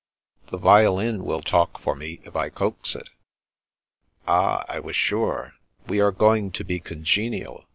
[0.49, 3.07] ""The violin will talk for me, if I coax it.""
[4.27, 5.53] Ah, I was sure.
[5.87, 7.65] We are going to be congenial.